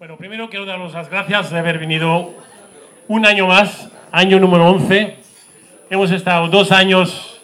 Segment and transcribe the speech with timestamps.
[0.00, 2.32] Bueno, primero quiero daros las gracias de haber venido
[3.06, 5.18] un año más, año número 11.
[5.90, 7.38] Hemos estado dos años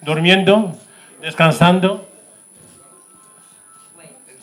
[0.00, 0.76] durmiendo,
[1.22, 2.04] descansando.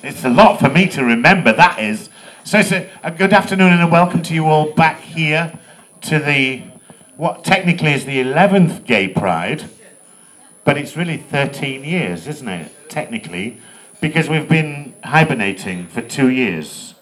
[0.02, 2.10] It's a lot for me to remember, that is.
[2.45, 2.59] So,
[3.03, 5.59] a good afternoon and a welcome to you all back here
[6.03, 6.63] to the,
[7.17, 9.65] what technically is the 11th Gay Pride,
[10.63, 12.71] but it's really 13 years, isn't it?
[12.87, 13.57] Technically,
[14.02, 16.96] because we've been hibernating for two years,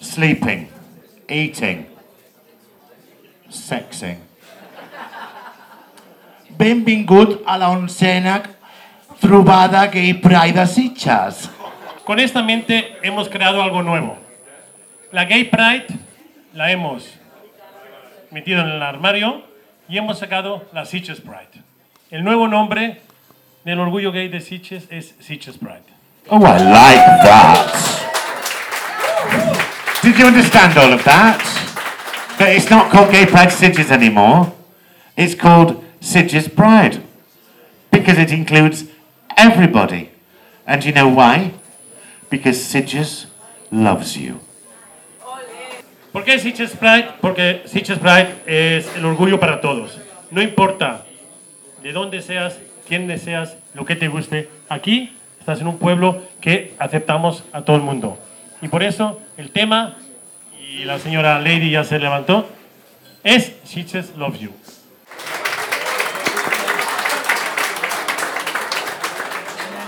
[0.00, 0.68] sleeping,
[1.28, 1.86] eating,
[3.48, 4.18] sexing.
[6.56, 8.44] Benvingut a la oncena
[9.20, 11.48] trobada Gay Pride de Sitges.
[12.04, 14.18] Con esta mente hemos creado algo nuevo.
[15.12, 15.86] La Gay Pride
[16.54, 17.18] la hemos
[18.30, 19.42] metido en el armario
[19.88, 21.64] y hemos sacado la Sitges Pride.
[22.10, 23.00] El nuevo nombre
[23.64, 25.99] del orgullo gay de Sitges es Sitges Pride.
[26.28, 27.76] Oh, I like that.
[30.02, 31.38] Did you understand all of that?
[32.38, 34.52] That it's not called Gay Pride Sidges anymore.
[35.16, 37.02] It's called Sidges Pride.
[37.90, 38.84] Because it includes
[39.36, 40.10] everybody.
[40.66, 41.52] And you know why?
[42.28, 43.26] Because Sidges
[43.70, 44.40] loves you.
[46.12, 47.14] ¿Por qué Sitges Pride?
[47.20, 49.98] Porque Sitges Pride es el orgullo para todos.
[50.30, 51.04] No importa
[51.82, 54.48] de dónde seas, quién seas, lo que te guste.
[54.68, 58.18] Aquí estás en un pueblo que aceptamos a todo el mundo.
[58.62, 59.96] Y por eso el tema,
[60.60, 62.46] y la señora Lady ya se levantó,
[63.24, 64.50] es Sitges Love You.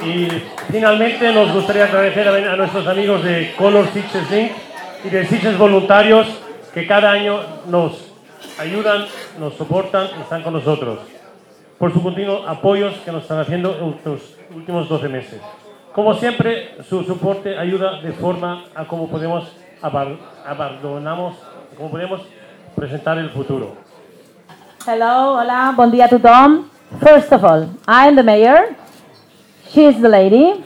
[0.04, 0.28] Y
[0.72, 4.52] finalmente nos gustaría agradecer a, nuestros amigos de Color Sitges Link
[5.04, 6.26] y de Sitges Voluntarios
[6.74, 8.10] que cada año nos
[8.58, 9.06] ayudan,
[9.38, 11.11] nos soportan y están con nosotros
[11.82, 15.40] por su continuo apoyos que nos están haciendo en estos últimos 12 meses.
[15.92, 19.50] Como siempre, su soporte ayuda de forma a cómo podemos
[19.82, 21.34] abandonamos,
[21.76, 22.20] cómo podemos
[22.76, 23.74] presentar el futuro.
[24.86, 26.70] Hello, hola, bon dia a tothom.
[27.00, 28.76] First of all, I'm the mayor.
[29.72, 30.62] She's the lady.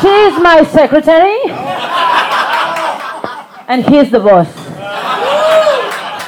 [0.00, 1.50] She's my secretary.
[3.66, 4.46] And he's the boss.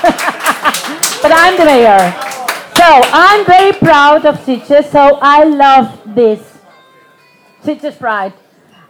[1.22, 2.25] but I'm the mayor.
[2.88, 6.41] I'm very proud of Sitges, so I love this.
[7.64, 8.34] Sitges Pride.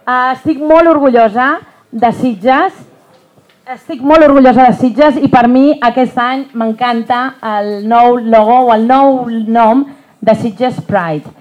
[0.05, 1.47] Uh, estic molt orgullosa
[1.89, 2.77] de Sitges.
[3.65, 7.23] Estic molt orgullosa de Sitges i per mi aquest any m'encanta
[7.55, 9.83] el nou logo o el nou nom
[10.21, 11.33] de Sitges Pride.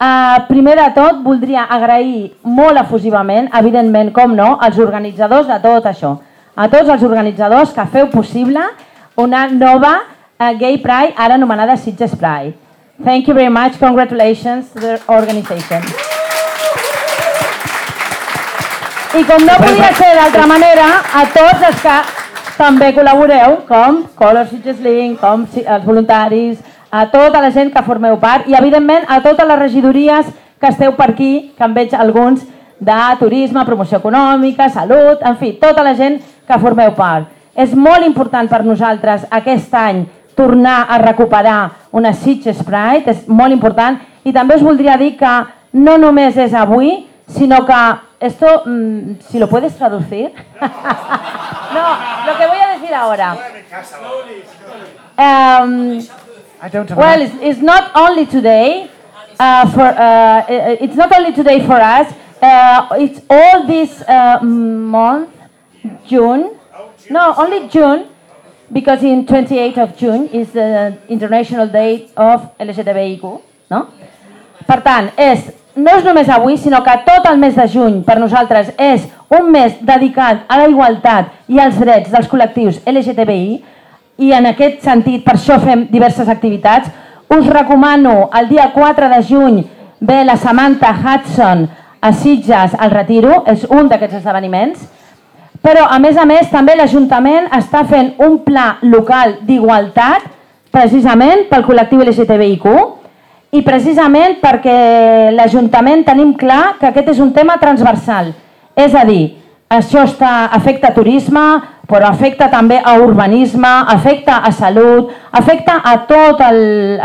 [0.00, 5.86] Uh, primer de tot, voldria agrair molt efusivament, evidentment, com no, als organitzadors de tot
[5.86, 6.16] això.
[6.58, 8.66] A tots els organitzadors que feu possible
[9.20, 10.00] una nova
[10.40, 12.54] uh, Gay Pride, ara anomenada Sitges Pride.
[13.04, 13.78] Thank you very much.
[13.78, 15.84] Congratulations to the organization.
[19.10, 21.94] I com no podia ser d'altra manera, a tots els que
[22.56, 28.18] també col·laboreu, com Color Sitges Link, com els voluntaris, a tota la gent que formeu
[28.22, 30.30] part i, evidentment, a totes les regidories
[30.60, 32.44] que esteu per aquí, que en veig alguns
[32.80, 37.28] de turisme, promoció econòmica, salut, en fi, tota la gent que formeu part.
[37.56, 40.04] És molt important per nosaltres aquest any
[40.40, 45.32] tornar a recuperar una Sitges Pride, és molt important, i també us voldria dir que
[45.72, 46.94] no només és avui,
[47.28, 47.80] sino que
[48.20, 50.30] esto, mm, si lo puedes traducir.
[51.76, 51.84] no,
[52.26, 53.36] lo que voy a decir ahora.
[55.18, 56.00] Um,
[56.96, 58.90] well, it's, it's not only today
[59.38, 62.08] uh, for uh, i- it's not only today for us.
[62.42, 65.28] Uh, it's all this uh, month,
[66.06, 66.56] June.
[67.10, 68.06] No, only June,
[68.72, 73.86] because in 28th of June is the International Day of LGTBIQ, no?
[74.66, 78.20] Per tant, és, no és només avui, sinó que tot el mes de juny per
[78.20, 83.60] nosaltres és un mes dedicat a la igualtat i als drets dels col·lectius LGTBI
[84.20, 86.90] i en aquest sentit, per això fem diverses activitats.
[87.30, 89.60] Us recomano el dia 4 de juny
[90.00, 91.68] ve la Samantha Hudson
[92.00, 94.86] a Sitges al Retiro, és un d'aquests esdeveniments.
[95.60, 100.24] Però, a més a més, també l'Ajuntament està fent un pla local d'igualtat
[100.72, 102.66] precisament pel col·lectiu LGTBIQ
[103.58, 104.78] i precisament perquè
[105.34, 108.32] l'Ajuntament tenim clar que aquest és un tema transversal.
[108.78, 109.34] És a dir,
[109.70, 111.44] això està, afecta turisme,
[111.90, 116.40] però afecta també a urbanisme, afecta a salut, afecta a tot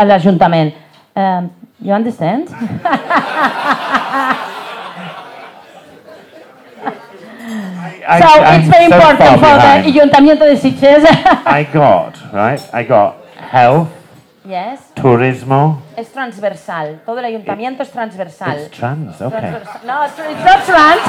[0.06, 0.74] l'Ajuntament.
[1.16, 1.50] Um,
[1.82, 2.50] you understand?
[8.08, 9.86] I, so I'm it's very so important for behind.
[9.86, 11.04] the Ayuntamiento de Sitges.
[11.46, 12.62] I got, right?
[12.74, 13.90] I got health,
[14.46, 15.82] yes, turismo.
[15.98, 17.00] es transversal.
[17.06, 18.58] Todo el ayuntamiento es transversal.
[18.58, 19.40] It's trans, okay.
[19.40, 19.82] Transversal.
[19.86, 21.02] No, it's it's not trans.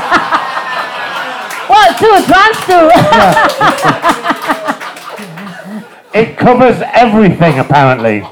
[1.69, 2.91] well, Well, two, trans two.
[6.15, 8.25] It covers everything, apparently.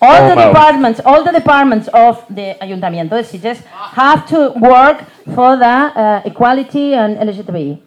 [0.00, 0.48] All the Almost.
[0.48, 3.58] departments, all the departments of the Ayuntamiento de Sitges
[3.94, 5.04] have to work
[5.34, 7.78] for the uh, equality and LGTBI.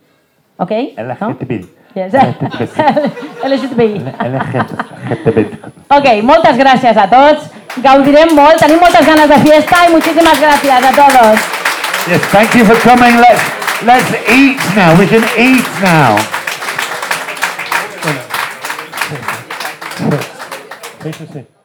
[0.59, 0.93] Okay?
[0.97, 1.03] No?
[1.03, 1.67] LGTB.
[1.95, 2.13] Yes.
[3.43, 3.99] LGTBI.
[4.19, 5.57] LGTB.
[5.91, 7.49] Ok, moltes gràcies a tots.
[7.83, 11.39] Gaudirem molt, tenim moltes ganes de fiesta i muchísimas gracias a todos.
[12.07, 13.19] Yes, thank you for coming.
[13.19, 13.43] Let's
[13.83, 14.95] let's eat now.
[14.97, 16.15] We can eat now.
[21.03, 21.60] Sí, sí, sí.